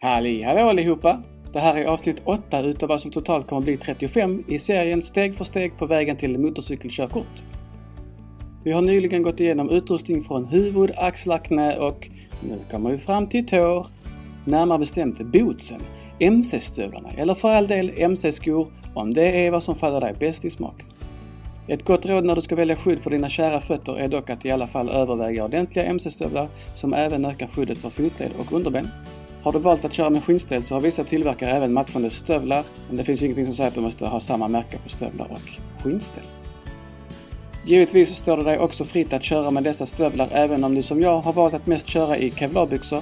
[0.00, 1.22] Halli hallå allihopa!
[1.52, 5.34] Det här är avsnitt 8 utav vad som totalt kommer bli 35 i serien Steg
[5.34, 7.44] för steg på vägen till motorcykelkörkort.
[8.64, 12.08] Vi har nyligen gått igenom utrustning från huvud, axlar, knä och
[12.42, 13.86] nu kommer vi fram till tår.
[14.44, 15.80] Närmare bestämt bootsen,
[16.18, 20.50] MC-stövlarna eller för all del MC-skor om det är vad som faller dig bäst i
[20.50, 20.86] smaken.
[21.68, 24.44] Ett gott råd när du ska välja skydd för dina kära fötter är dock att
[24.44, 28.88] i alla fall överväga ordentliga MC-stövlar som även ökar skyddet för fotled och underben.
[29.42, 32.96] Har du valt att köra med skinnställ så har vissa tillverkare även matchande stövlar, men
[32.96, 35.82] det finns ju ingenting som säger att du måste ha samma märke på stövlar och
[35.82, 36.24] skinnställ.
[37.66, 41.02] Givetvis står det dig också fritt att köra med dessa stövlar även om du som
[41.02, 43.00] jag har valt att mest köra i kevlarbyxor.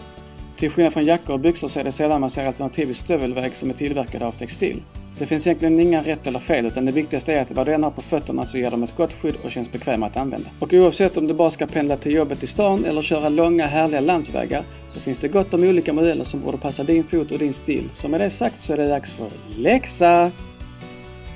[0.56, 3.56] Till skillnad från jackor och byxor så är det sällan man ser alternativ i stövelväg
[3.56, 4.82] som är tillverkade av textil.
[5.18, 7.82] Det finns egentligen inga rätt eller fel utan det viktigaste är att vad du än
[7.82, 10.48] har på fötterna så ger de ett gott skydd och känns bekväma att använda.
[10.58, 14.00] Och oavsett om du bara ska pendla till jobbet i stan eller köra långa härliga
[14.00, 17.54] landsvägar så finns det gott om olika modeller som borde passa din fot och din
[17.54, 17.88] stil.
[17.90, 20.30] Så med det sagt så är det dags för läxa!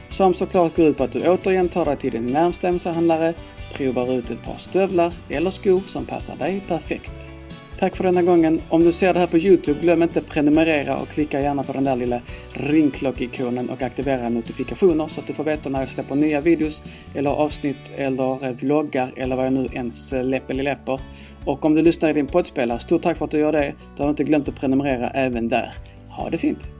[0.08, 3.34] Som såklart går ut på att du återigen tar dig till din närmsta MC-handlare,
[3.74, 7.39] provar ut ett par stövlar eller skor som passar dig perfekt.
[7.80, 8.60] Tack för denna gången.
[8.68, 11.84] Om du ser det här på Youtube, glöm inte prenumerera och klicka gärna på den
[11.84, 12.20] där lilla
[12.52, 16.82] ringklockikonen och aktivera notifikationer så att du får veta när jag släpper nya videos
[17.14, 21.00] eller avsnitt eller eh, vloggar eller vad jag nu ens släpper.
[21.44, 23.74] Och om du lyssnar i din poddspelare, stort tack för att du gör det.
[23.96, 25.72] Du har inte glömt att prenumerera även där.
[26.08, 26.79] Ha det fint!